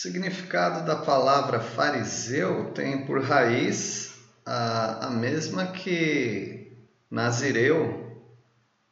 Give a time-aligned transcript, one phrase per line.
[0.00, 4.14] significado da palavra fariseu tem por raiz
[4.46, 8.22] a, a mesma que Nazireu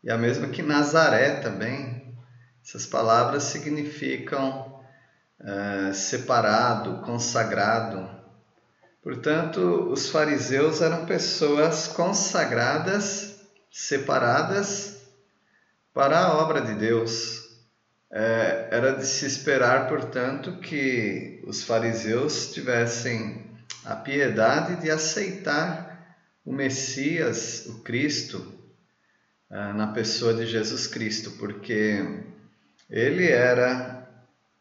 [0.02, 2.12] e a mesma que Nazaré também.
[2.60, 4.82] Essas palavras significam
[5.38, 8.10] é, separado, consagrado.
[9.00, 9.60] Portanto,
[9.92, 14.96] os fariseus eram pessoas consagradas, separadas
[15.94, 17.45] para a obra de Deus.
[18.10, 23.44] É, era de se esperar, portanto, que os fariseus tivessem
[23.84, 28.54] a piedade de aceitar o Messias, o Cristo,
[29.50, 32.24] é, na pessoa de Jesus Cristo, porque
[32.88, 34.08] ele era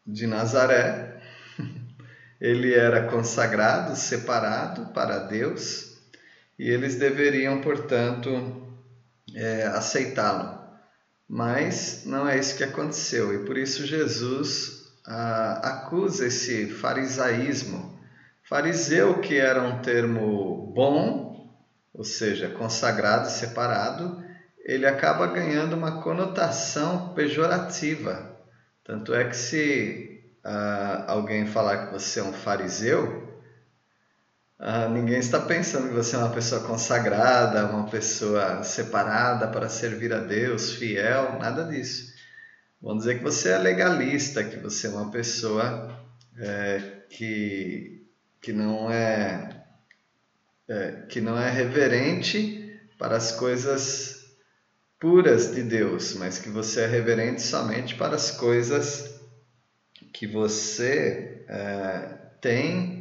[0.04, 1.20] de Nazaré,
[2.40, 5.96] ele era consagrado, separado para Deus,
[6.58, 8.66] e eles deveriam, portanto,
[9.34, 10.55] é, aceitá-lo.
[11.28, 17.96] Mas não é isso que aconteceu e por isso Jesus ah, acusa esse farisaísmo.
[18.42, 21.56] Fariseu, que era um termo bom,
[21.92, 24.22] ou seja, consagrado separado,
[24.64, 28.36] ele acaba ganhando uma conotação pejorativa.
[28.84, 33.25] Tanto é que se ah, alguém falar que você é um fariseu,
[34.58, 40.12] ah, ninguém está pensando que você é uma pessoa consagrada, uma pessoa separada para servir
[40.14, 42.14] a Deus, fiel, nada disso.
[42.80, 45.94] Vão dizer que você é legalista, que você é uma pessoa
[46.38, 48.06] é, que,
[48.40, 49.66] que, não é,
[50.68, 54.36] é, que não é reverente para as coisas
[54.98, 59.20] puras de Deus, mas que você é reverente somente para as coisas
[60.14, 62.00] que você é,
[62.40, 62.95] tem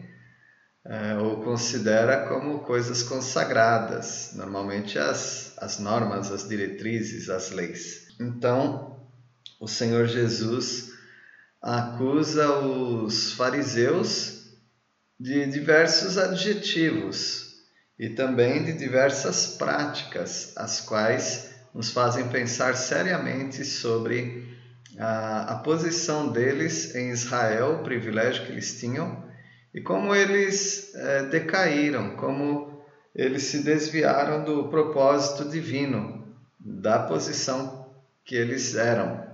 [0.85, 8.07] é, ou considera como coisas consagradas, normalmente as, as normas, as diretrizes, as leis.
[8.19, 8.95] Então,
[9.59, 10.91] o Senhor Jesus
[11.59, 14.43] acusa os fariseus
[15.19, 17.55] de diversos adjetivos
[17.97, 24.53] e também de diversas práticas, as quais nos fazem pensar seriamente sobre
[24.99, 29.24] a, a posição deles em Israel, o privilégio que eles tinham
[29.75, 32.81] e como eles é, decaíram, como
[33.13, 37.93] eles se desviaram do propósito divino, da posição
[38.23, 39.25] que eles eram.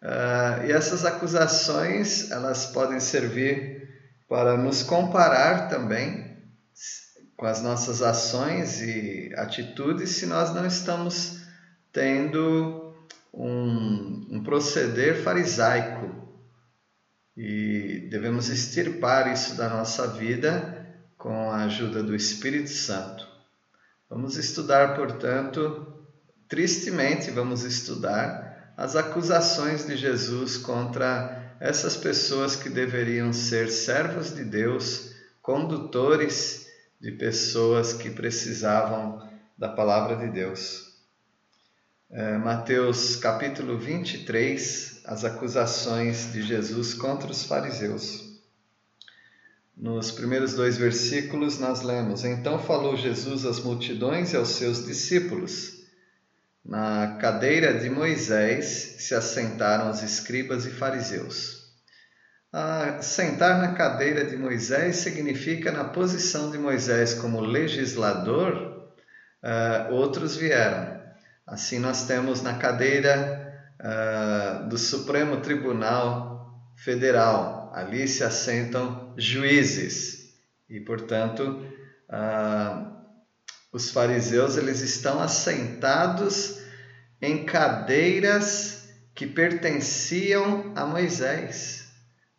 [0.00, 3.88] Uh, e essas acusações elas podem servir
[4.28, 6.38] para nos comparar também
[7.36, 11.40] com as nossas ações e atitudes se nós não estamos
[11.92, 12.94] tendo
[13.34, 16.29] um, um proceder farisaico,
[17.36, 20.76] e devemos extirpar isso da nossa vida
[21.16, 23.26] com a ajuda do Espírito Santo.
[24.08, 26.04] Vamos estudar, portanto,
[26.48, 34.42] tristemente vamos estudar as acusações de Jesus contra essas pessoas que deveriam ser servos de
[34.42, 36.66] Deus, condutores
[37.00, 40.89] de pessoas que precisavam da palavra de Deus.
[42.12, 48.40] É, Mateus capítulo 23, as acusações de Jesus contra os fariseus.
[49.76, 55.84] Nos primeiros dois versículos, nós lemos: Então falou Jesus às multidões e aos seus discípulos.
[56.64, 61.60] Na cadeira de Moisés se assentaram os escribas e fariseus.
[62.52, 68.90] Ah, sentar na cadeira de Moisés significa, na posição de Moisés como legislador,
[69.40, 70.99] ah, outros vieram.
[71.50, 77.72] Assim, nós temos na cadeira uh, do Supremo Tribunal Federal.
[77.74, 80.32] Ali se assentam juízes
[80.68, 81.42] e, portanto,
[82.08, 82.86] uh,
[83.72, 86.60] os fariseus eles estão assentados
[87.20, 91.84] em cadeiras que pertenciam a Moisés.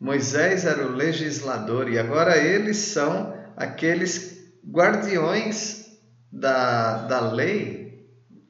[0.00, 5.84] Moisés era o legislador e agora eles são aqueles guardiões
[6.32, 7.81] da, da lei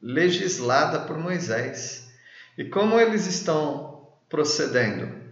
[0.03, 2.09] legislada por Moisés.
[2.57, 5.23] E como eles estão procedendo?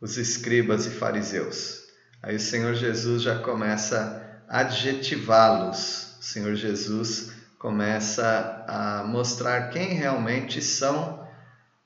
[0.00, 1.82] Os escribas e fariseus.
[2.22, 6.16] Aí o Senhor Jesus já começa a adjetivá-los.
[6.20, 11.26] O Senhor Jesus começa a mostrar quem realmente são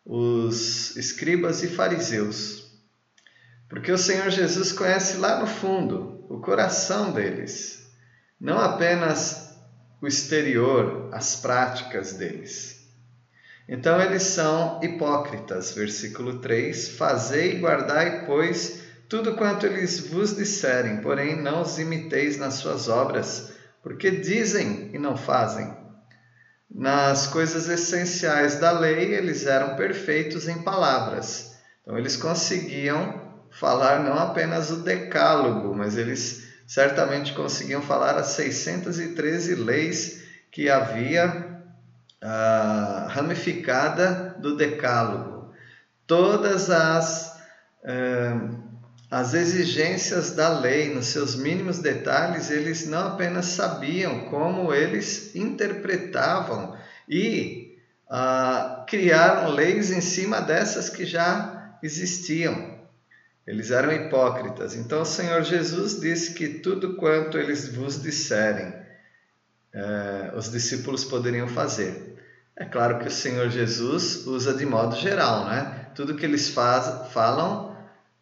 [0.05, 2.69] os escribas e fariseus.
[3.69, 7.89] Porque o Senhor Jesus conhece lá no fundo o coração deles,
[8.41, 9.50] não apenas
[10.01, 12.81] o exterior, as práticas deles.
[13.69, 15.73] Então eles são hipócritas.
[15.73, 22.37] Versículo 3: Fazei e guardai, pois, tudo quanto eles vos disserem, porém não os imiteis
[22.37, 23.53] nas suas obras,
[23.83, 25.79] porque dizem e não fazem.
[26.73, 31.53] Nas coisas essenciais da lei, eles eram perfeitos em palavras.
[31.83, 33.21] Então eles conseguiam
[33.51, 36.40] falar não apenas o decálogo, mas eles
[36.71, 40.23] certamente conseguiam falar as 613 leis
[40.53, 41.65] que havia
[42.23, 45.53] ah, ramificada do decálogo.
[46.07, 47.37] Todas as,
[47.85, 48.51] ah,
[49.11, 56.77] as exigências da lei, nos seus mínimos detalhes, eles não apenas sabiam como eles interpretavam
[57.09, 57.77] e
[58.09, 62.70] ah, criaram leis em cima dessas que já existiam.
[63.51, 64.77] Eles eram hipócritas.
[64.77, 68.73] Então o Senhor Jesus disse que tudo quanto eles vos disserem,
[69.75, 72.17] eh, os discípulos poderiam fazer.
[72.55, 75.89] É claro que o Senhor Jesus usa de modo geral, né?
[75.97, 77.77] Tudo que eles faz, falam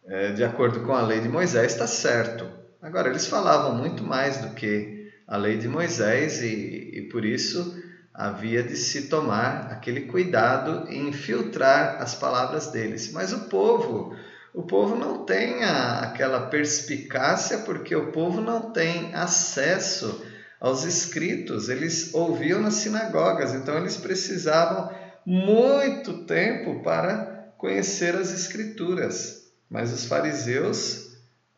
[0.07, 2.49] eh, de acordo com a lei de Moisés está certo.
[2.81, 7.79] Agora, eles falavam muito mais do que a lei de Moisés e, e por isso
[8.11, 13.11] havia de se tomar aquele cuidado em filtrar as palavras deles.
[13.11, 14.15] Mas o povo,
[14.53, 20.25] o povo não tem a, aquela perspicácia porque o povo não tem acesso
[20.59, 21.69] aos escritos.
[21.69, 24.91] Eles ouviam nas sinagogas, então eles precisavam
[25.25, 29.43] muito tempo para conhecer as escrituras.
[29.69, 31.11] Mas os fariseus,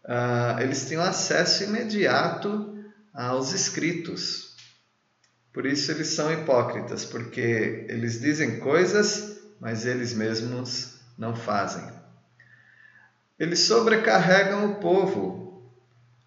[0.03, 2.77] ah, eles tinham acesso imediato
[3.13, 4.55] aos escritos.
[5.53, 12.00] Por isso eles são hipócritas, porque eles dizem coisas, mas eles mesmos não fazem.
[13.41, 15.63] Eles sobrecarregam o povo,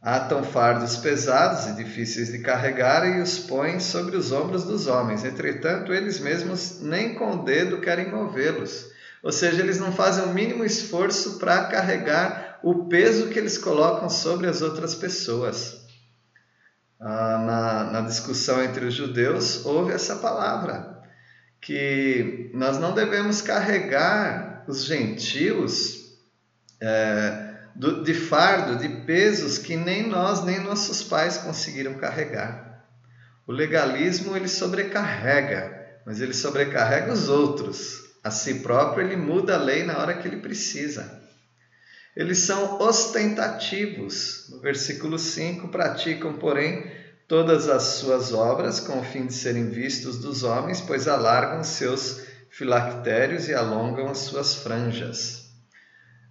[0.02, 5.24] atam fardos pesados e difíceis de carregar e os põem sobre os ombros dos homens.
[5.24, 8.90] Entretanto, eles mesmos nem com o dedo querem movê-los.
[9.22, 14.10] Ou seja, eles não fazem o mínimo esforço para carregar o peso que eles colocam
[14.10, 15.86] sobre as outras pessoas.
[16.98, 21.00] Ah, na, na discussão entre os judeus, houve essa palavra,
[21.60, 26.03] que nós não devemos carregar os gentios
[26.84, 32.84] é, do, de fardo, de pesos que nem nós nem nossos pais conseguiram carregar.
[33.46, 38.04] O legalismo ele sobrecarrega, mas ele sobrecarrega os outros.
[38.22, 41.22] A si próprio ele muda a lei na hora que ele precisa.
[42.16, 44.46] Eles são ostentativos.
[44.50, 46.90] No versículo 5, praticam, porém,
[47.26, 52.20] todas as suas obras com o fim de serem vistos dos homens, pois alargam seus
[52.50, 55.43] filactérios e alongam as suas franjas.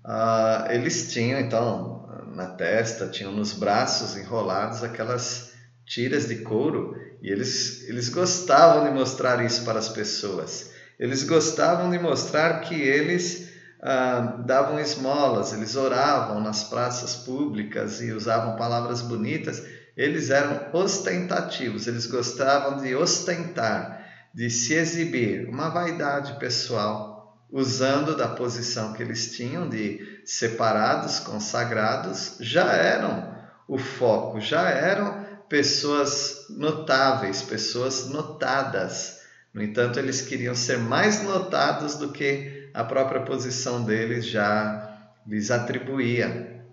[0.05, 5.51] Ah, eles tinham, então, na testa, tinham nos braços enrolados aquelas
[5.85, 10.69] tiras de couro e eles, eles gostavam de mostrar isso para as pessoas.
[10.99, 13.49] Eles gostavam de mostrar que eles
[13.81, 19.63] ah, davam esmolas, eles oravam nas praças públicas e usavam palavras bonitas.
[19.95, 24.03] Eles eram ostentativos, eles gostavam de ostentar,
[24.33, 27.12] de se exibir, uma vaidade pessoal,
[27.53, 33.31] usando da posição que eles tinham de separados, consagrados, já eram
[33.67, 39.19] o foco, já eram pessoas notáveis, pessoas notadas.
[39.53, 45.51] No entanto, eles queriam ser mais notados do que a própria posição deles já lhes
[45.51, 46.65] atribuía.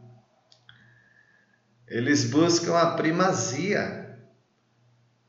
[1.87, 4.17] Eles buscam a primazia,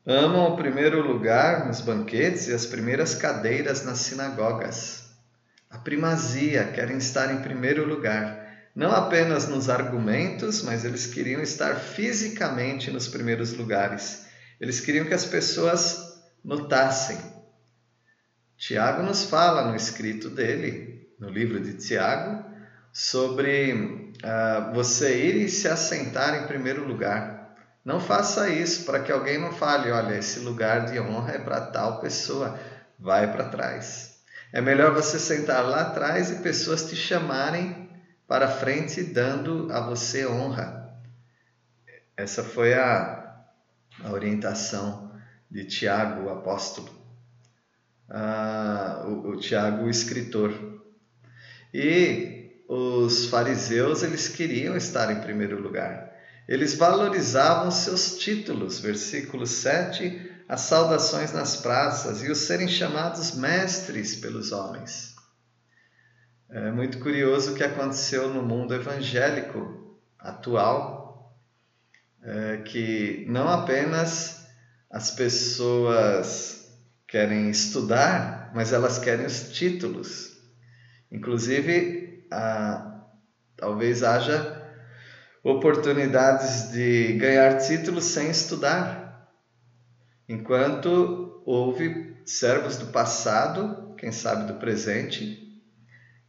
[0.06, 5.01] amam o primeiro lugar nos banquetes e as primeiras cadeiras nas sinagogas.
[5.72, 8.40] A primazia, querem estar em primeiro lugar,
[8.76, 14.24] não apenas nos argumentos, mas eles queriam estar fisicamente nos primeiros lugares.
[14.60, 15.98] Eles queriam que as pessoas
[16.44, 17.32] notassem
[18.62, 22.46] Tiago nos fala no escrito dele, no livro de Tiago,
[22.94, 27.56] sobre uh, você ir e se assentar em primeiro lugar.
[27.84, 31.60] Não faça isso para que alguém não fale: olha, esse lugar de honra é para
[31.60, 32.60] tal pessoa,
[33.00, 34.11] vai para trás.
[34.54, 37.90] É melhor você sentar lá atrás e pessoas te chamarem
[38.28, 40.94] para frente, dando a você honra.
[42.18, 43.44] Essa foi a,
[44.04, 45.12] a orientação
[45.50, 47.02] de Tiago, o apóstolo
[48.12, 50.52] ah, o, o Tiago, o escritor.
[51.74, 56.12] E os fariseus, eles queriam estar em primeiro lugar.
[56.48, 64.18] Eles valorizavam seus títulos, versículo 7, as saudações nas praças e os serem chamados mestres
[64.18, 65.16] pelos homens.
[66.50, 71.34] É muito curioso o que aconteceu no mundo evangélico atual,
[72.22, 74.46] é que não apenas
[74.90, 76.68] as pessoas
[77.08, 80.38] querem estudar, mas elas querem os títulos.
[81.10, 83.06] Inclusive, ah,
[83.56, 84.62] talvez haja
[85.46, 89.11] oportunidades de ganhar títulos sem estudar,
[90.32, 95.62] enquanto houve servos do passado, quem sabe do presente,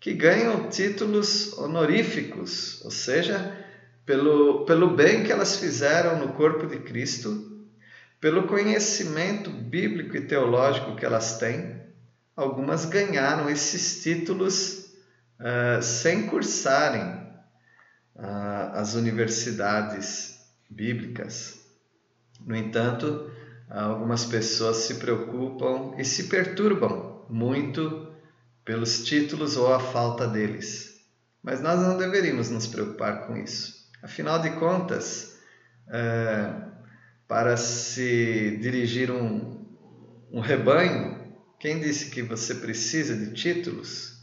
[0.00, 3.56] que ganham títulos honoríficos, ou seja,
[4.04, 7.64] pelo, pelo bem que elas fizeram no corpo de Cristo,
[8.20, 11.80] pelo conhecimento bíblico e teológico que elas têm.
[12.36, 14.92] Algumas ganharam esses títulos
[15.38, 17.04] uh, sem cursarem
[18.16, 21.60] uh, as universidades bíblicas.
[22.44, 23.30] No entanto,
[23.80, 28.12] algumas pessoas se preocupam e se perturbam muito
[28.64, 31.00] pelos títulos ou a falta deles.
[31.42, 33.90] Mas nós não deveríamos nos preocupar com isso.
[34.02, 35.38] Afinal de contas,
[35.88, 36.52] é,
[37.26, 39.64] para se dirigir um,
[40.30, 44.20] um rebanho, quem disse que você precisa de títulos?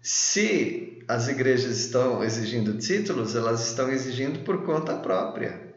[0.00, 5.74] Se as igrejas estão exigindo títulos, elas estão exigindo por conta própria,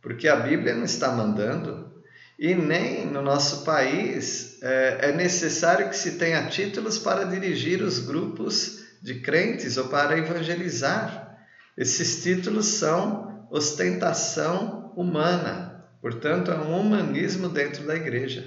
[0.00, 1.95] porque a Bíblia não está mandando
[2.38, 7.98] e nem no nosso país é, é necessário que se tenha títulos para dirigir os
[7.98, 11.38] grupos de crentes ou para evangelizar.
[11.76, 18.44] Esses títulos são ostentação humana, portanto, é um humanismo dentro da igreja.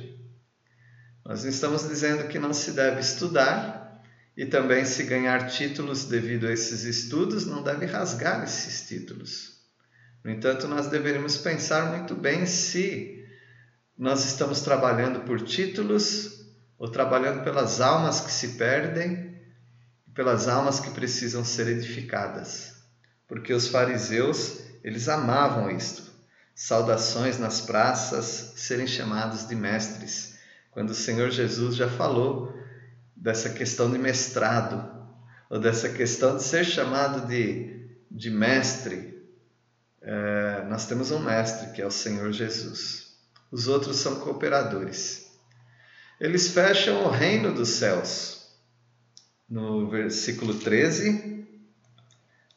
[1.25, 4.03] Nós estamos dizendo que não se deve estudar
[4.35, 9.59] e também se ganhar títulos devido a esses estudos, não deve rasgar esses títulos.
[10.23, 13.18] No entanto, nós deveríamos pensar muito bem se
[13.99, 16.45] nós estamos trabalhando por títulos
[16.77, 19.37] ou trabalhando pelas almas que se perdem,
[20.15, 22.75] pelas almas que precisam ser edificadas.
[23.27, 26.03] Porque os fariseus, eles amavam isto.
[26.55, 30.39] Saudações nas praças, serem chamados de mestres.
[30.71, 32.57] Quando o Senhor Jesus já falou
[33.13, 34.97] dessa questão de mestrado,
[35.49, 39.21] ou dessa questão de ser chamado de, de mestre,
[40.01, 43.08] é, nós temos um mestre que é o Senhor Jesus
[43.51, 45.27] os outros são cooperadores.
[46.19, 48.39] Eles fecham o reino dos céus.
[49.49, 51.47] No versículo 13: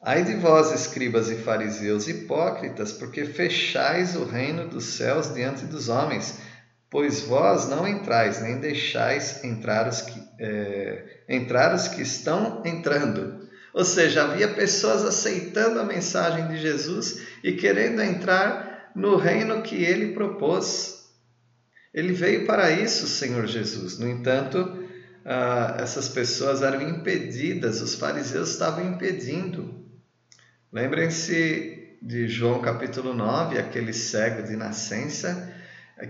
[0.01, 5.87] Ai de vós, escribas e fariseus hipócritas, porque fechais o reino dos céus diante dos
[5.87, 6.39] homens,
[6.89, 13.47] pois vós não entrais, nem deixais entrar os que, é, entrar os que estão entrando.
[13.73, 19.75] Ou seja, havia pessoas aceitando a mensagem de Jesus e querendo entrar no reino que
[19.75, 21.03] ele propôs.
[21.93, 23.99] Ele veio para isso, Senhor Jesus.
[23.99, 24.83] No entanto,
[25.25, 29.83] ah, essas pessoas eram impedidas, os fariseus estavam impedindo.
[30.71, 35.53] Lembrem-se de João capítulo 9, aquele cego de nascença,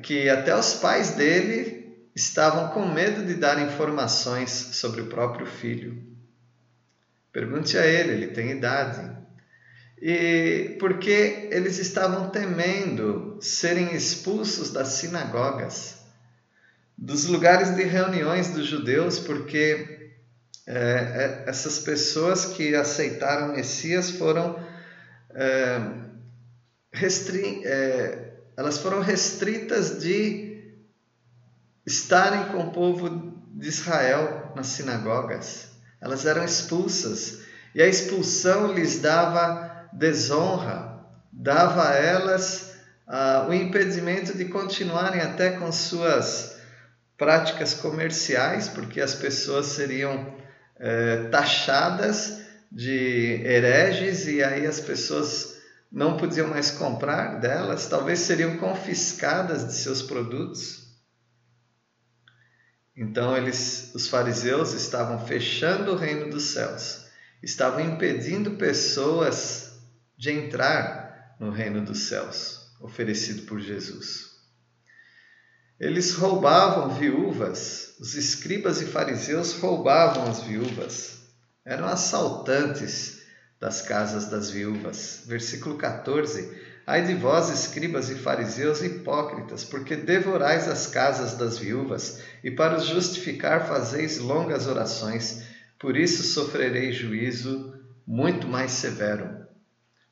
[0.02, 1.84] que até os pais dele
[2.16, 6.02] estavam com medo de dar informações sobre o próprio filho.
[7.32, 9.23] Pergunte a ele, ele tem idade
[10.06, 15.96] e porque eles estavam temendo serem expulsos das sinagogas,
[16.98, 20.12] dos lugares de reuniões dos judeus, porque
[20.68, 24.60] é, é, essas pessoas que aceitaram Messias foram
[25.34, 25.80] é,
[26.92, 30.76] restri é, elas foram restritas de
[31.86, 35.70] estarem com o povo de Israel nas sinagogas.
[36.02, 37.40] Elas eram expulsas
[37.74, 41.00] e a expulsão lhes dava desonra,
[41.32, 42.74] dava a elas
[43.08, 46.56] ah, o impedimento de continuarem até com suas
[47.18, 50.36] práticas comerciais, porque as pessoas seriam
[50.78, 55.54] eh, taxadas de hereges e aí as pessoas
[55.92, 60.88] não podiam mais comprar delas, talvez seriam confiscadas de seus produtos.
[62.98, 67.06] Então eles, os fariseus estavam fechando o reino dos céus,
[67.44, 69.73] estavam impedindo pessoas
[70.18, 74.34] de entrar no reino dos céus oferecido por Jesus.
[75.80, 81.24] Eles roubavam viúvas, os escribas e fariseus roubavam as viúvas,
[81.66, 83.24] eram assaltantes
[83.60, 85.24] das casas das viúvas.
[85.26, 92.22] Versículo 14: Ai de vós, escribas e fariseus hipócritas, porque devorais as casas das viúvas,
[92.44, 95.44] e para os justificar fazeis longas orações,
[95.80, 97.74] por isso sofrereis juízo
[98.06, 99.43] muito mais severo.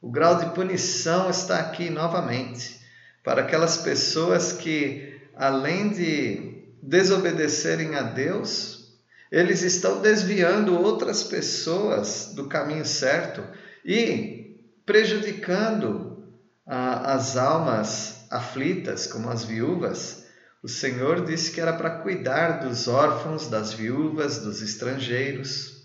[0.01, 2.81] O grau de punição está aqui novamente
[3.23, 8.97] para aquelas pessoas que, além de desobedecerem a Deus,
[9.31, 13.43] eles estão desviando outras pessoas do caminho certo
[13.85, 16.25] e prejudicando
[16.65, 20.25] ah, as almas aflitas, como as viúvas.
[20.63, 25.81] O Senhor disse que era para cuidar dos órfãos, das viúvas, dos estrangeiros.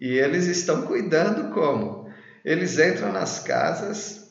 [0.00, 1.99] E eles estão cuidando como?
[2.44, 4.30] Eles entram nas casas,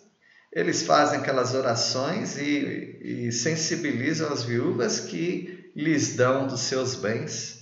[0.52, 7.60] eles fazem aquelas orações e, e sensibilizam as viúvas que lhes dão dos seus bens.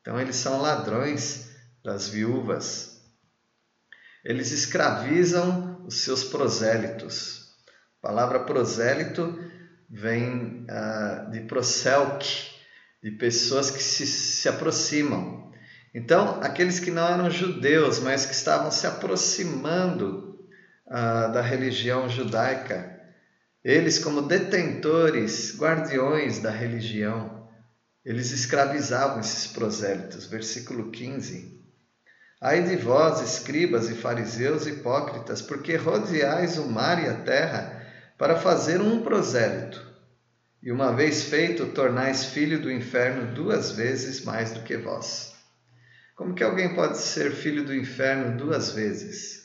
[0.00, 1.48] Então, eles são ladrões
[1.82, 3.00] das viúvas.
[4.24, 7.54] Eles escravizam os seus prosélitos.
[8.02, 9.38] A palavra prosélito
[9.88, 12.26] vem uh, de proselk,
[13.02, 15.43] de pessoas que se, se aproximam.
[15.94, 20.40] Então, aqueles que não eram judeus, mas que estavam se aproximando
[20.88, 23.00] uh, da religião judaica,
[23.62, 27.48] eles, como detentores, guardiões da religião,
[28.04, 30.26] eles escravizavam esses prosélitos.
[30.26, 31.62] Versículo 15.
[32.40, 37.86] Ai de vós, escribas e fariseus hipócritas, porque rodeais o mar e a terra
[38.18, 39.94] para fazer um prosélito.
[40.60, 45.33] E uma vez feito, tornais filho do inferno duas vezes mais do que vós.
[46.14, 49.44] Como que alguém pode ser filho do inferno duas vezes?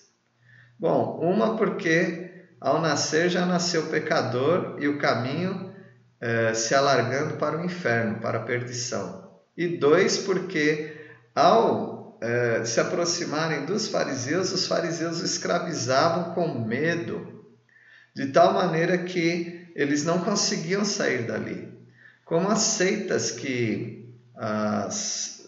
[0.77, 5.73] Bom, uma porque ao nascer já nasceu pecador e o caminho
[6.21, 9.39] eh, se alargando para o inferno, para a perdição.
[9.57, 10.95] E dois, porque
[11.33, 17.45] ao eh, se aproximarem dos fariseus, os fariseus escravizavam com medo,
[18.15, 21.73] de tal maneira que eles não conseguiam sair dali.
[22.25, 25.38] Como as seitas que as,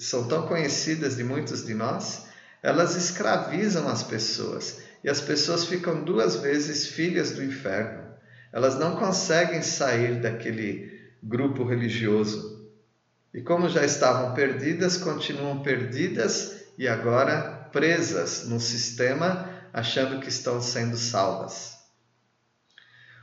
[0.00, 2.24] são tão conhecidas de muitos de nós,
[2.62, 8.10] elas escravizam as pessoas e as pessoas ficam duas vezes filhas do inferno.
[8.52, 10.90] Elas não conseguem sair daquele
[11.22, 12.68] grupo religioso.
[13.32, 20.60] E como já estavam perdidas, continuam perdidas e agora presas no sistema, achando que estão
[20.60, 21.78] sendo salvas.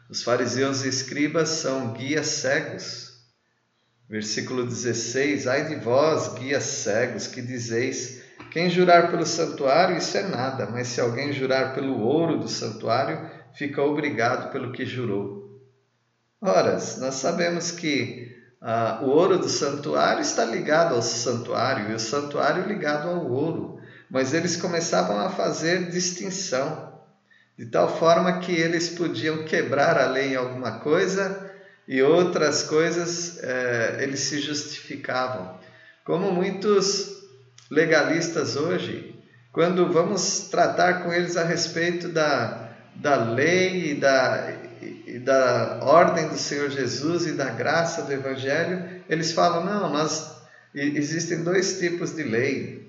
[0.09, 3.06] Os fariseus e escribas são guias cegos.
[4.09, 10.23] Versículo 16: Ai de vós, guias cegos, que dizeis quem jurar pelo santuário, isso é
[10.23, 15.61] nada, mas se alguém jurar pelo ouro do santuário, fica obrigado pelo que jurou.
[16.41, 21.99] Ora, nós sabemos que ah, o ouro do santuário está ligado ao santuário e o
[21.99, 23.79] santuário ligado ao ouro,
[24.09, 26.97] mas eles começavam a fazer distinção,
[27.57, 31.46] de tal forma que eles podiam quebrar a lei em alguma coisa
[31.87, 35.57] e outras coisas eh, eles se justificavam.
[36.03, 37.23] Como muitos
[37.71, 39.15] legalistas hoje,
[39.53, 46.27] quando vamos tratar com eles a respeito da, da lei e da, e da ordem
[46.27, 50.35] do Senhor Jesus e da graça do Evangelho, eles falam: não, nós,
[50.75, 52.87] existem dois tipos de lei.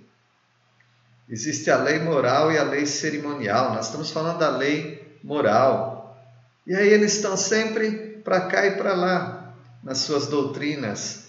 [1.31, 3.75] Existe a lei moral e a lei cerimonial.
[3.75, 6.19] Nós estamos falando da lei moral.
[6.67, 11.29] E aí eles estão sempre para cá e para lá nas suas doutrinas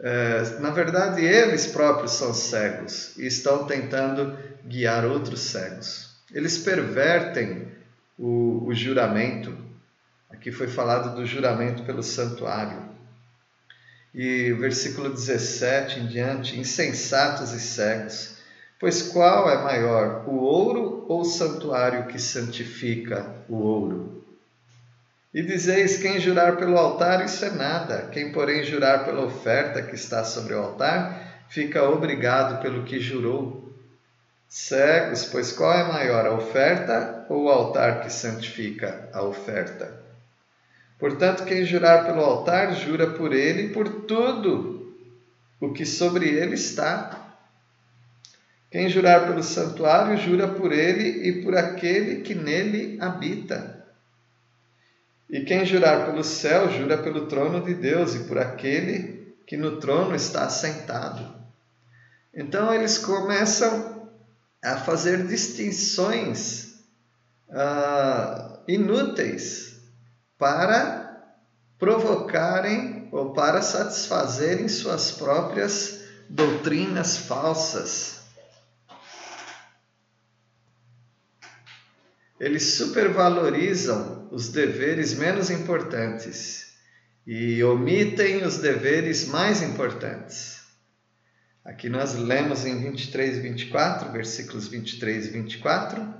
[0.00, 6.10] é, na verdade, eles próprios são cegos e estão tentando guiar outros cegos.
[6.32, 7.68] Eles pervertem
[8.18, 9.56] o, o juramento.
[10.28, 12.82] Aqui foi falado do juramento pelo santuário.
[14.12, 18.38] E o versículo 17 em diante: insensatos e cegos.
[18.80, 24.21] Pois qual é maior, o ouro ou o santuário que santifica o ouro?
[25.34, 28.08] E dizeis: quem jurar pelo altar, isso é nada.
[28.12, 33.72] Quem, porém, jurar pela oferta que está sobre o altar, fica obrigado pelo que jurou.
[34.46, 40.02] Cegos, pois qual é maior, a oferta ou o altar que santifica a oferta?
[40.98, 44.94] Portanto, quem jurar pelo altar, jura por ele e por tudo
[45.58, 47.36] o que sobre ele está.
[48.70, 53.81] Quem jurar pelo santuário, jura por ele e por aquele que nele habita.
[55.32, 59.80] E quem jurar pelo céu, jura pelo trono de Deus e por aquele que no
[59.80, 61.34] trono está sentado.
[62.34, 64.10] Então eles começam
[64.62, 66.74] a fazer distinções
[67.48, 69.80] uh, inúteis
[70.38, 71.32] para
[71.78, 78.21] provocarem ou para satisfazerem suas próprias doutrinas falsas.
[82.42, 86.72] Eles supervalorizam os deveres menos importantes
[87.24, 90.60] e omitem os deveres mais importantes.
[91.64, 96.14] Aqui nós lemos em 23 e 24, versículos 23 e 24.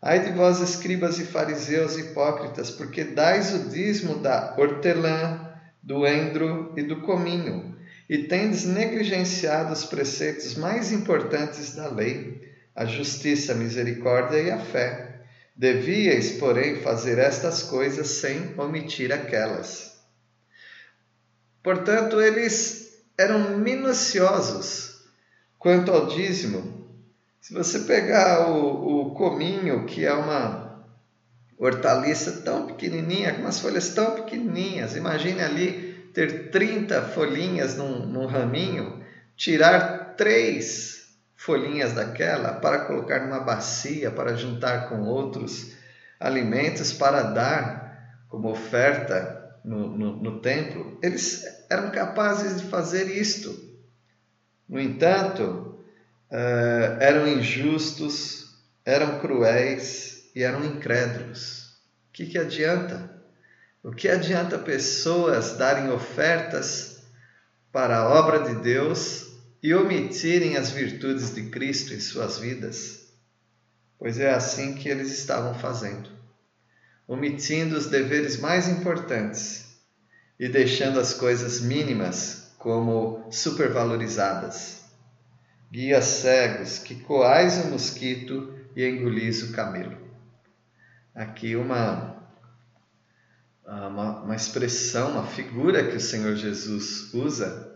[0.00, 5.52] Ai de vós, escribas e fariseus hipócritas, porque dais o dízimo da hortelã,
[5.82, 7.76] do endro e do cominho,
[8.08, 14.58] e tendes negligenciado os preceitos mais importantes da lei, a justiça, a misericórdia e a
[14.58, 15.03] fé.
[15.56, 19.94] Devíeis, porém, fazer estas coisas sem omitir aquelas.
[21.62, 25.02] Portanto, eles eram minuciosos
[25.58, 26.84] quanto ao dízimo.
[27.40, 30.84] Se você pegar o, o cominho, que é uma
[31.56, 38.26] hortaliça tão pequenininha, com umas folhas tão pequenininhas, imagine ali ter 30 folhinhas num, num
[38.26, 39.04] raminho,
[39.36, 40.93] tirar três
[41.44, 45.72] folhinhas daquela para colocar numa bacia, para juntar com outros
[46.18, 50.98] alimentos para dar como oferta no, no, no templo.
[51.02, 53.62] Eles eram capazes de fazer isto.
[54.66, 55.78] No entanto,
[56.30, 61.74] uh, eram injustos, eram cruéis e eram incrédulos.
[62.08, 63.22] O que, que adianta?
[63.82, 67.02] O que adianta pessoas darem ofertas
[67.70, 69.33] para a obra de Deus
[69.64, 73.08] e omitirem as virtudes de Cristo em suas vidas?
[73.98, 76.10] Pois é assim que eles estavam fazendo,
[77.08, 79.78] omitindo os deveres mais importantes
[80.38, 84.82] e deixando as coisas mínimas como supervalorizadas.
[85.72, 89.96] Guias cegos que coais o mosquito e engolis o camelo.
[91.14, 92.22] Aqui uma,
[93.64, 97.73] uma, uma expressão, uma figura que o Senhor Jesus usa.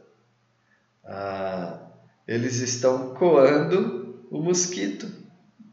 [1.08, 1.80] Ah,
[2.26, 5.10] eles estão coando o mosquito,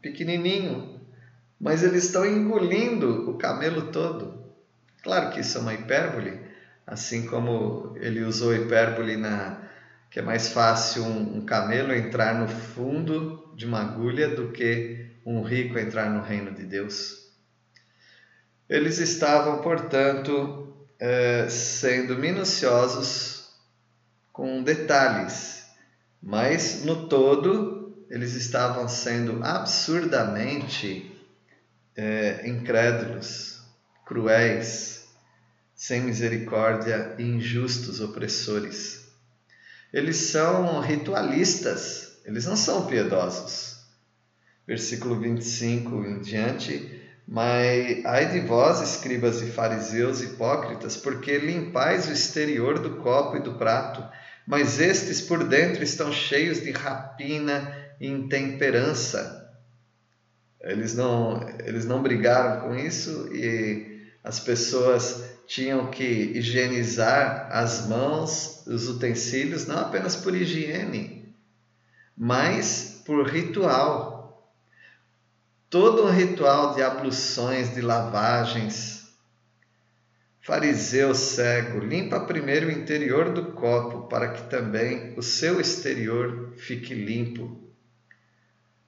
[0.00, 0.98] pequenininho,
[1.60, 4.42] mas eles estão engolindo o camelo todo.
[5.02, 6.40] Claro que isso é uma hipérbole,
[6.86, 9.62] assim como ele usou hipérbole na
[10.10, 15.10] que é mais fácil um, um camelo entrar no fundo de uma agulha do que
[15.26, 17.26] um rico entrar no reino de Deus.
[18.66, 23.35] Eles estavam, portanto, eh, sendo minuciosos
[24.36, 25.64] com detalhes,
[26.22, 31.10] mas no todo eles estavam sendo absurdamente
[31.96, 33.62] eh, incrédulos,
[34.04, 35.06] cruéis,
[35.74, 39.06] sem misericórdia e injustos opressores.
[39.90, 43.86] Eles são ritualistas, eles não são piedosos.
[44.66, 47.02] Versículo 25 em diante.
[47.26, 53.40] Mas ai de vós, escribas e fariseus hipócritas, porque limpais o exterior do copo e
[53.40, 54.04] do prato,
[54.46, 59.50] mas estes por dentro estão cheios de rapina e intemperança.
[60.60, 68.64] Eles não, eles não brigaram com isso e as pessoas tinham que higienizar as mãos,
[68.66, 71.34] os utensílios, não apenas por higiene,
[72.16, 74.52] mas por ritual.
[75.70, 78.95] Todo um ritual de abluções, de lavagens.
[80.46, 86.94] Fariseu cego, limpa primeiro o interior do copo, para que também o seu exterior fique
[86.94, 87.42] limpo.
[87.46, 87.58] O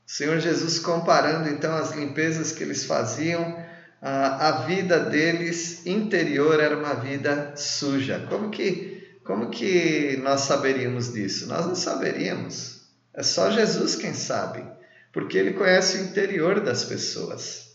[0.06, 3.60] Senhor Jesus comparando então as limpezas que eles faziam
[4.00, 8.24] a, a vida deles interior era uma vida suja.
[8.28, 11.48] Como que, como que nós saberíamos disso?
[11.48, 12.82] Nós não saberíamos.
[13.12, 14.64] É só Jesus quem sabe,
[15.12, 17.67] porque ele conhece o interior das pessoas.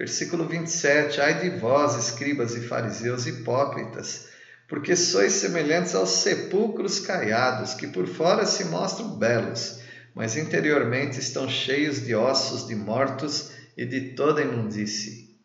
[0.00, 4.28] Versículo 27: Ai de vós, escribas e fariseus hipócritas,
[4.66, 9.78] porque sois semelhantes aos sepulcros caiados, que por fora se mostram belos,
[10.14, 15.38] mas interiormente estão cheios de ossos de mortos e de toda imundície,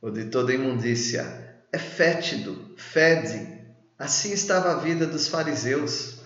[0.00, 1.62] ou de toda imundícia.
[1.72, 3.62] É fétido, fede.
[3.96, 6.18] Assim estava a vida dos fariseus.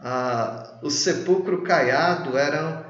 [0.00, 2.87] Ah, o sepulcro caiado eram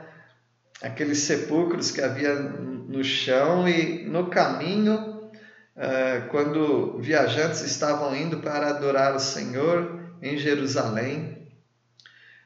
[0.83, 5.31] aqueles sepulcros que havia no chão e no caminho,
[5.77, 11.39] ah, quando viajantes estavam indo para adorar o Senhor em Jerusalém,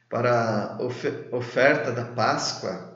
[0.08, 2.92] para a oferta da Páscoa,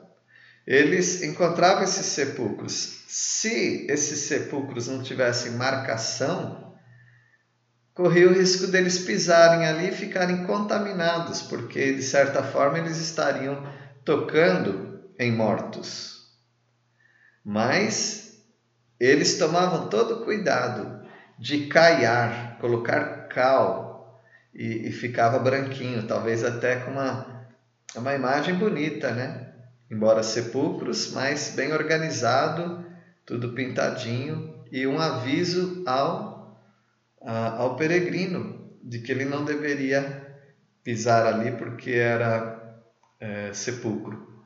[0.67, 3.03] eles encontravam esses sepulcros.
[3.07, 6.75] Se esses sepulcros não tivessem marcação,
[7.95, 13.65] corria o risco deles pisarem ali e ficarem contaminados, porque de certa forma eles estariam
[14.05, 16.27] tocando em mortos.
[17.43, 18.43] Mas
[18.99, 21.07] eles tomavam todo cuidado
[21.39, 24.21] de caiar, colocar cal
[24.53, 27.47] e, e ficava branquinho, talvez até com uma,
[27.95, 29.47] uma imagem bonita, né?
[29.89, 32.85] embora sepulcros, mas bem organizado,
[33.25, 36.61] tudo pintadinho e um aviso ao,
[37.21, 40.25] ao peregrino de que ele não deveria
[40.83, 42.81] pisar ali porque era
[43.19, 44.36] é, sepulcro.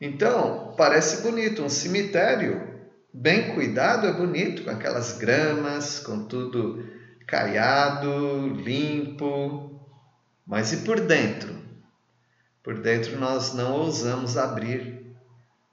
[0.00, 2.76] Então, parece bonito, um cemitério
[3.12, 6.86] bem cuidado é bonito, com aquelas gramas, com tudo
[7.26, 9.80] caiado, limpo.
[10.46, 11.56] Mas e por dentro?
[12.62, 15.06] Por dentro nós não ousamos abrir,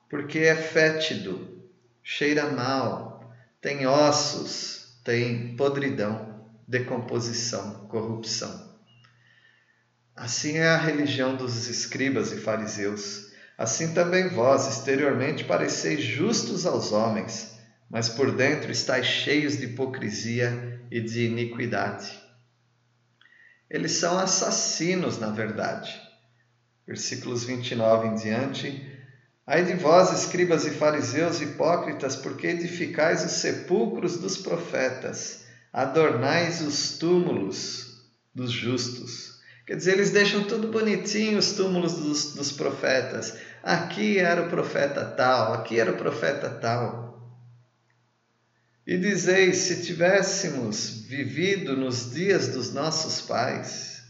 [0.09, 1.61] porque é fétido,
[2.01, 8.71] cheira mal, tem ossos, tem podridão, decomposição, corrupção.
[10.15, 13.32] Assim é a religião dos escribas e fariseus.
[13.57, 17.57] Assim também vós, exteriormente, pareceis justos aos homens,
[17.89, 22.21] mas por dentro estáis cheios de hipocrisia e de iniquidade.
[23.69, 26.03] Eles são assassinos, na verdade
[26.85, 28.93] versículos 29 em diante.
[29.45, 36.97] Ai de vós, escribas e fariseus hipócritas, porque edificais os sepulcros dos profetas, adornais os
[36.97, 39.32] túmulos dos justos.
[39.65, 43.37] Quer dizer, eles deixam tudo bonitinho, os túmulos dos, dos profetas.
[43.61, 47.03] Aqui era o profeta tal, aqui era o profeta tal.
[48.85, 54.03] E dizeis: se tivéssemos vivido nos dias dos nossos pais,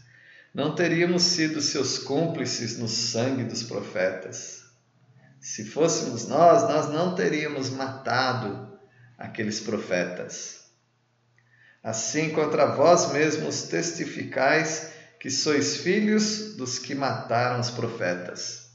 [0.52, 4.64] não teríamos sido seus cúmplices no sangue dos profetas.
[5.40, 8.76] Se fôssemos nós, nós não teríamos matado
[9.16, 10.64] aqueles profetas.
[11.82, 14.93] Assim, contra vós mesmos testificais
[15.24, 18.68] que sois filhos dos que mataram os profetas.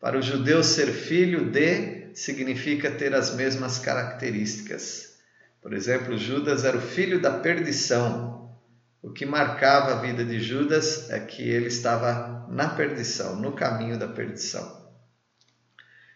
[0.00, 5.14] Para o judeu, ser filho de significa ter as mesmas características.
[5.62, 8.58] Por exemplo, Judas era o filho da perdição.
[9.00, 13.96] O que marcava a vida de Judas é que ele estava na perdição, no caminho
[13.96, 14.90] da perdição.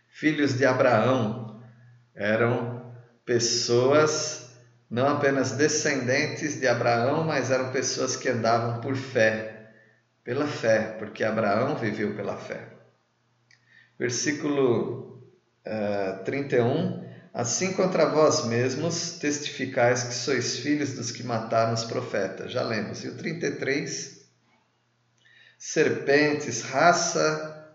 [0.08, 1.62] Filhos de Abraão
[2.16, 2.92] eram
[3.24, 4.50] pessoas
[4.90, 9.57] não apenas descendentes de Abraão, mas eram pessoas que andavam por fé,
[10.28, 12.68] pela fé, porque Abraão viveu pela fé.
[13.98, 15.22] Versículo
[15.66, 22.52] uh, 31 Assim contra vós mesmos testificais que sois filhos dos que mataram os profetas.
[22.52, 23.02] Já lemos.
[23.04, 24.28] E o 33.
[25.56, 27.74] Serpentes, raça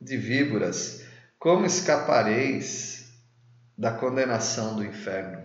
[0.00, 1.02] de víboras,
[1.36, 3.08] como escapareis
[3.76, 5.42] da condenação do inferno?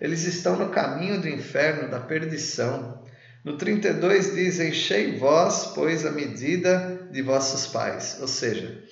[0.00, 3.04] Eles estão no caminho do inferno, da perdição.
[3.44, 8.18] No 32 diz: Enchei vós, pois, a medida de vossos pais.
[8.20, 8.84] Ou seja,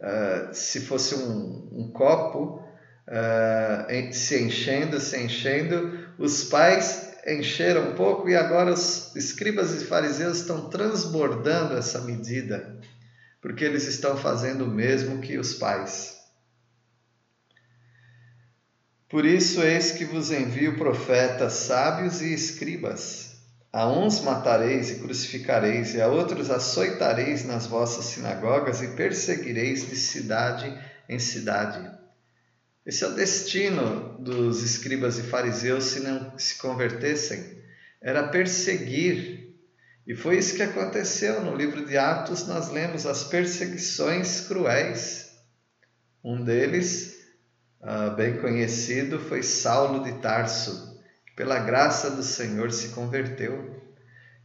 [0.00, 2.64] uh, se fosse um, um copo,
[3.06, 6.08] uh, se enchendo, se enchendo.
[6.18, 12.78] Os pais encheram um pouco e agora os escribas e fariseus estão transbordando essa medida,
[13.40, 16.18] porque eles estão fazendo o mesmo que os pais.
[19.08, 23.29] Por isso, eis que vos envio profetas sábios e escribas.
[23.72, 29.96] A uns matareis e crucificareis, e a outros açoitareis nas vossas sinagogas e perseguireis de
[29.96, 30.76] cidade
[31.08, 32.00] em cidade
[32.84, 37.62] esse é o destino dos escribas e fariseus se não se convertessem,
[38.00, 39.54] era perseguir.
[40.06, 45.30] E foi isso que aconteceu no livro de Atos, nós lemos as perseguições cruéis.
[46.24, 47.16] Um deles,
[47.82, 50.89] uh, bem conhecido, foi Saulo de Tarso,
[51.40, 53.82] pela graça do Senhor se converteu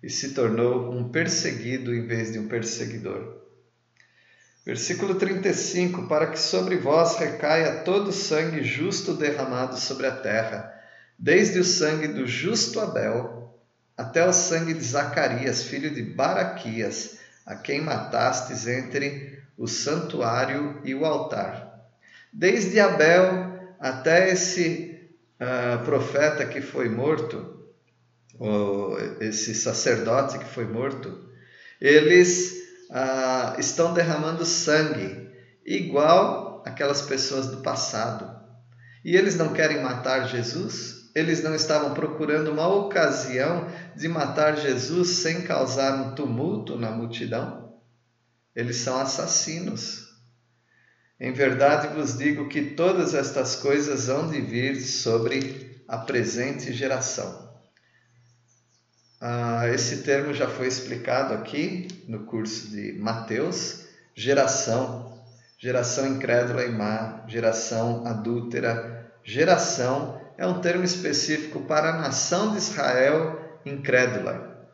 [0.02, 3.36] e se tornou um perseguido em vez de um perseguidor.
[4.66, 10.74] Versículo 35: Para que sobre vós recaia todo o sangue justo derramado sobre a terra,
[11.20, 13.60] desde o sangue do justo Abel
[13.98, 20.96] até o sangue de Zacarias, filho de Baraquias, a quem matastes entre o santuário e
[20.96, 21.78] o altar.
[22.32, 24.95] Desde Abel até esse
[25.40, 27.56] uh, profeta que foi morto,
[28.38, 31.30] ou esse sacerdote que foi morto,
[31.80, 35.30] eles ah, estão derramando sangue,
[35.66, 38.34] igual aquelas pessoas do passado.
[39.04, 41.12] E eles não querem matar Jesus?
[41.14, 47.74] Eles não estavam procurando uma ocasião de matar Jesus sem causar um tumulto na multidão?
[48.56, 50.05] Eles são assassinos.
[51.20, 57.46] Em verdade vos digo que todas estas coisas hão de vir sobre a presente geração.
[59.22, 65.24] Ah, esse termo já foi explicado aqui no curso de Mateus, geração,
[65.58, 72.58] geração incrédula e má, geração adúltera, geração é um termo específico para a nação de
[72.58, 74.70] Israel incrédula.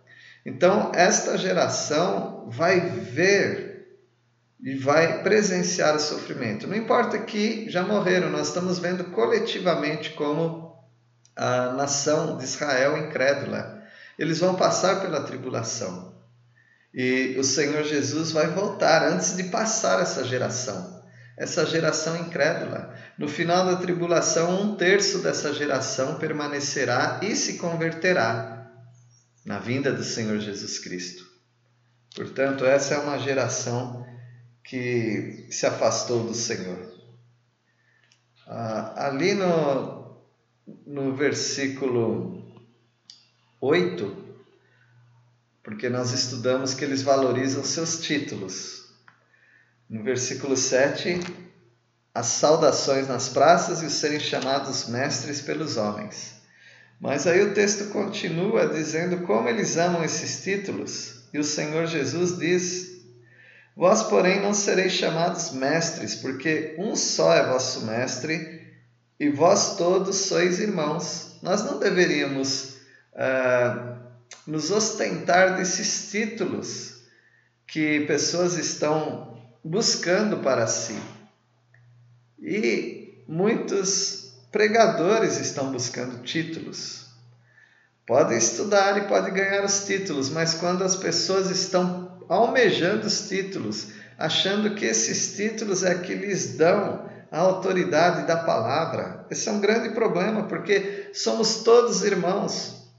[0.46, 3.71] Então, esta geração vai ver
[4.64, 6.68] e vai presenciar o sofrimento.
[6.68, 10.76] Não importa que já morreram, nós estamos vendo coletivamente como
[11.36, 13.82] a nação de Israel incrédula
[14.22, 16.14] eles vão passar pela tribulação.
[16.94, 21.04] E o Senhor Jesus vai voltar antes de passar essa geração,
[21.36, 22.96] essa geração incrédula.
[23.18, 28.70] No final da tribulação, um terço dessa geração permanecerá e se converterá
[29.44, 31.26] na vinda do Senhor Jesus Cristo.
[32.16, 34.06] Portanto, essa é uma geração
[34.64, 36.92] que se afastou do Senhor.
[38.48, 40.18] Ah, ali no,
[40.86, 42.44] no versículo
[43.60, 44.36] 8,
[45.64, 48.92] porque nós estudamos que eles valorizam seus títulos.
[49.90, 51.20] No versículo 7,
[52.14, 56.42] as saudações nas praças e os serem chamados mestres pelos homens.
[57.00, 62.38] Mas aí o texto continua dizendo como eles amam esses títulos, e o Senhor Jesus
[62.38, 62.91] diz:
[63.76, 68.62] Vós, porém, não sereis chamados mestres, porque um só é vosso mestre,
[69.20, 71.38] e vós todos sois irmãos.
[71.42, 72.76] Nós não deveríamos
[73.14, 73.96] uh,
[74.46, 77.02] nos ostentar desses títulos
[77.66, 81.00] que pessoas estão buscando para si.
[82.40, 87.06] E muitos pregadores estão buscando títulos.
[88.06, 93.90] Podem estudar e podem ganhar os títulos, mas quando as pessoas estão almejando os títulos,
[94.18, 99.60] achando que esses títulos é que lhes dão a autoridade da palavra, esse é um
[99.60, 102.90] grande problema, porque somos todos irmãos.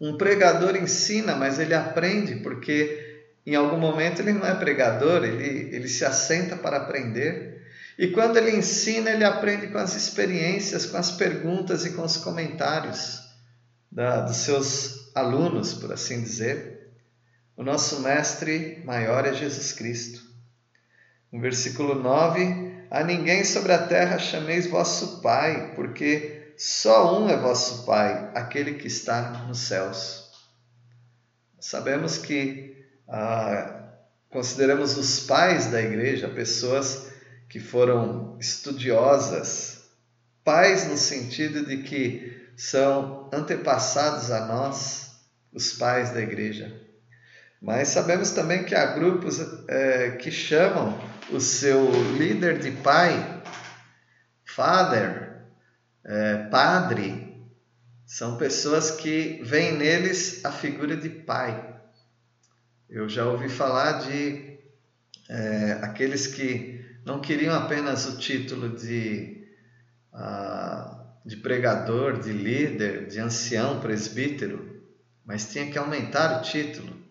[0.00, 5.74] Um pregador ensina, mas ele aprende, porque em algum momento ele não é pregador, ele,
[5.74, 7.62] ele se assenta para aprender.
[7.98, 12.16] E quando ele ensina, ele aprende com as experiências, com as perguntas e com os
[12.16, 13.20] comentários
[13.90, 16.71] da, dos seus alunos, por assim dizer.
[17.56, 20.22] O nosso mestre maior é Jesus Cristo.
[21.30, 27.36] No versículo 9: A ninguém sobre a terra chameis vosso Pai, porque só um é
[27.36, 30.30] vosso Pai, aquele que está nos céus.
[31.60, 33.92] Sabemos que ah,
[34.30, 37.12] consideramos os pais da igreja pessoas
[37.48, 39.90] que foram estudiosas,
[40.42, 45.12] pais no sentido de que são antepassados a nós,
[45.52, 46.81] os pais da igreja.
[47.62, 50.98] Mas sabemos também que há grupos é, que chamam
[51.30, 53.40] o seu líder de pai,
[54.44, 55.44] father,
[56.04, 57.40] é, padre.
[58.04, 61.80] São pessoas que veem neles a figura de pai.
[62.90, 64.58] Eu já ouvi falar de
[65.30, 69.46] é, aqueles que não queriam apenas o título de,
[70.12, 74.82] uh, de pregador, de líder, de ancião, presbítero,
[75.24, 77.01] mas tinha que aumentar o título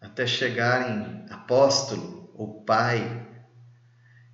[0.00, 3.26] até chegar em apóstolo ou pai.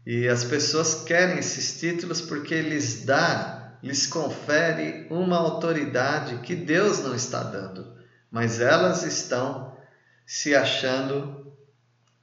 [0.06, 7.00] E as pessoas querem esses títulos porque lhes dá, lhes confere uma autoridade que Deus
[7.00, 7.96] não está dando,
[8.30, 9.76] mas elas estão
[10.24, 11.52] se achando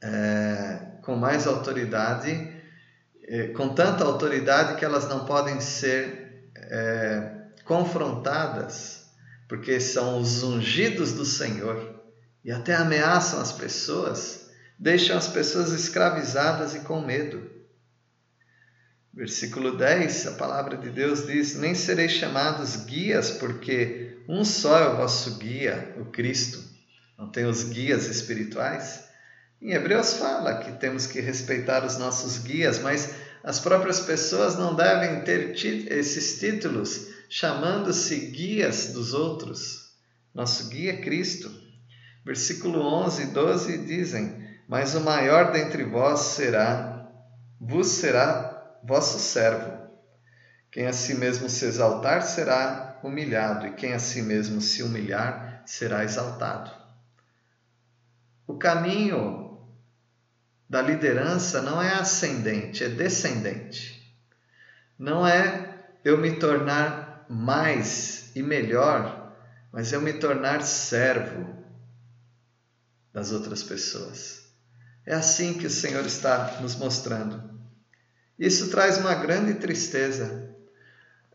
[0.02, 2.54] é, com mais autoridade,
[3.28, 7.32] é, com tanta autoridade que elas não podem ser é,
[7.66, 9.06] confrontadas,
[9.48, 11.93] porque são os ungidos do Senhor
[12.44, 17.50] e até ameaçam as pessoas, deixam as pessoas escravizadas e com medo.
[19.14, 24.88] Versículo 10, a palavra de Deus diz: Nem sereis chamados guias, porque um só é
[24.88, 26.64] o vosso guia, o Cristo.
[27.18, 29.04] Não tem os guias espirituais?
[29.62, 34.76] Em Hebreus fala que temos que respeitar os nossos guias, mas as próprias pessoas não
[34.76, 35.56] devem ter
[35.92, 39.94] esses títulos chamando-se guias dos outros.
[40.34, 41.63] Nosso guia é Cristo.
[42.26, 47.10] Versículo 11 e 12 dizem: Mas o maior dentre vós será,
[47.60, 49.84] vos será vosso servo.
[50.72, 55.62] Quem a si mesmo se exaltar será humilhado, e quem a si mesmo se humilhar
[55.66, 56.72] será exaltado.
[58.48, 59.62] O caminho
[60.70, 64.02] da liderança não é ascendente, é descendente.
[64.98, 69.36] Não é eu me tornar mais e melhor,
[69.72, 71.63] mas eu me tornar servo
[73.14, 74.44] das outras pessoas.
[75.06, 77.52] É assim que o Senhor está nos mostrando.
[78.40, 80.50] Isso traz uma grande tristeza.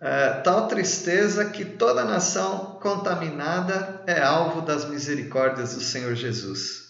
[0.00, 6.88] É, tal tristeza que toda nação contaminada é alvo das misericórdias do Senhor Jesus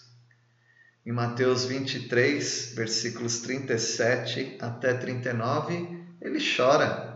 [1.09, 7.08] em Mateus 23, versículos 37 até 39, ele chora.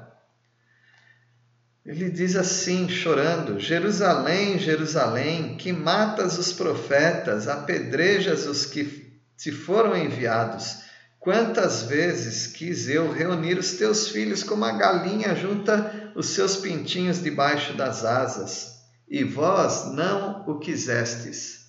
[1.86, 9.96] Ele diz assim, chorando: Jerusalém, Jerusalém, que matas os profetas, apedrejas os que te foram
[9.96, 10.84] enviados.
[11.20, 17.22] Quantas vezes quis eu reunir os teus filhos como a galinha junta os seus pintinhos
[17.22, 18.74] debaixo das asas,
[19.08, 21.64] e vós não o quisestes.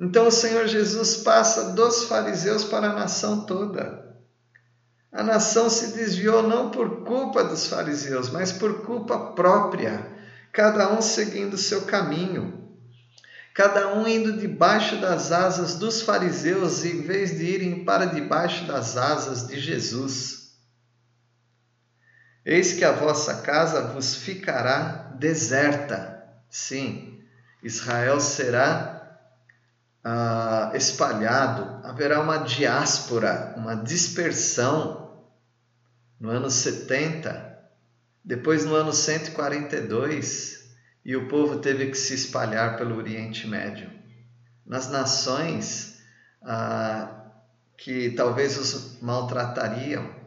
[0.00, 4.11] Então o Senhor Jesus passa dos fariseus para a nação toda.
[5.12, 10.10] A nação se desviou não por culpa dos fariseus, mas por culpa própria,
[10.50, 12.74] cada um seguindo seu caminho,
[13.52, 18.96] cada um indo debaixo das asas dos fariseus em vez de irem para debaixo das
[18.96, 20.52] asas de Jesus.
[22.42, 26.26] Eis que a vossa casa vos ficará deserta.
[26.48, 27.22] Sim,
[27.62, 28.91] Israel será
[30.04, 35.22] ah, espalhado, haverá uma diáspora, uma dispersão
[36.18, 37.58] no ano 70,
[38.24, 40.62] depois no ano 142,
[41.04, 43.90] e o povo teve que se espalhar pelo Oriente Médio.
[44.64, 46.00] Nas nações
[46.42, 47.22] ah,
[47.76, 50.22] que talvez os maltratariam.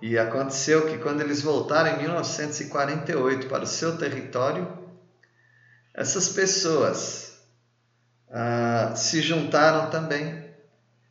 [0.00, 4.78] E aconteceu que quando eles voltaram em 1948 para o seu território,
[5.92, 7.29] essas pessoas
[8.30, 10.48] ah, se juntaram também.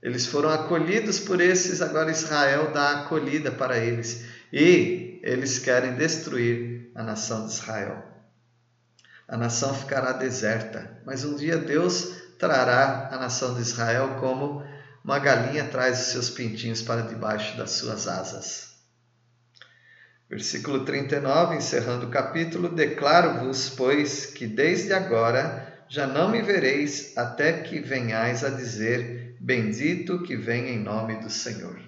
[0.02, 4.26] Eles foram acolhidos por esses, agora Israel dá acolhida para eles.
[4.52, 8.04] E eles querem destruir a nação de Israel.
[9.28, 14.64] A nação ficará deserta, mas um dia Deus trará a nação de Israel como
[15.04, 18.70] uma galinha traz os seus pintinhos para debaixo das suas asas.
[20.30, 27.64] Versículo 39, encerrando o capítulo: Declaro-vos, pois, que desde agora já não me vereis até
[27.64, 31.80] que venhais a dizer: Bendito que vem em nome do Senhor.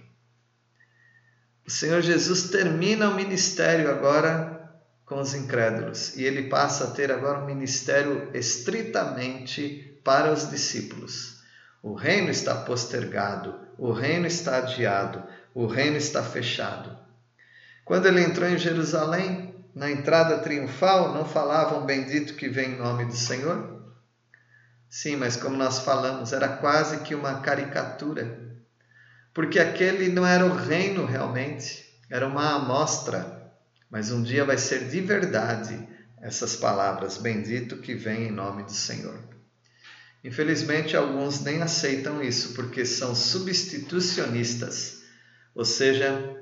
[1.66, 4.74] O Senhor Jesus termina o ministério agora
[5.06, 11.39] com os incrédulos e ele passa a ter agora um ministério estritamente para os discípulos.
[11.84, 15.24] O reino está postergado, o reino está adiado,
[15.54, 16.97] o reino está fechado.
[17.86, 23.06] Quando ele entrou em Jerusalém, na entrada triunfal, não falavam bendito que vem em nome
[23.06, 23.81] do Senhor?
[24.92, 28.38] Sim, mas como nós falamos, era quase que uma caricatura,
[29.34, 33.54] porque aquele não era o reino realmente, era uma amostra,
[33.89, 35.88] mas um dia vai ser de verdade
[36.22, 39.18] essas palavras: bendito que vem em nome do Senhor.
[40.26, 45.04] Infelizmente, alguns nem aceitam isso porque são substitucionistas,
[45.56, 46.38] ou seja,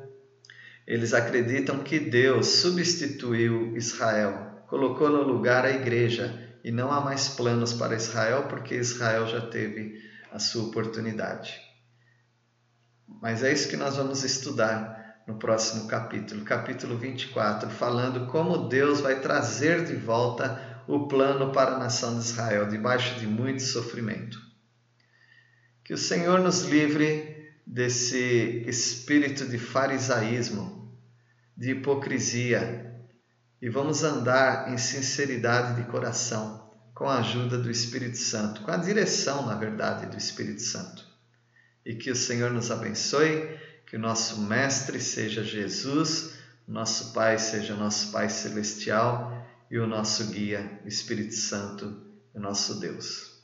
[0.87, 7.29] eles acreditam que Deus substituiu Israel, colocou no lugar a igreja e não há mais
[7.29, 10.01] planos para Israel porque Israel já teve
[10.31, 11.59] a sua oportunidade.
[13.21, 19.01] Mas é isso que nós vamos estudar no próximo capítulo, capítulo 24, falando como Deus
[19.01, 24.39] vai trazer de volta o plano para a nação de Israel, debaixo de muito sofrimento.
[25.83, 30.91] Que o Senhor nos livre desse espírito de farisaísmo,
[31.55, 32.88] de hipocrisia,
[33.61, 38.77] e vamos andar em sinceridade de coração, com a ajuda do Espírito Santo, com a
[38.77, 41.05] direção, na verdade, do Espírito Santo.
[41.85, 46.33] E que o Senhor nos abençoe, que o nosso Mestre seja Jesus,
[46.67, 52.01] nosso Pai seja nosso Pai Celestial e o nosso guia, Espírito Santo,
[52.33, 53.39] o nosso Deus.